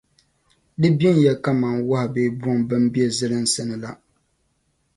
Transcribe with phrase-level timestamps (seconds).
[0.79, 3.91] Di benya kaman wɔhu bee buŋa bɛn be zilinsi ni la.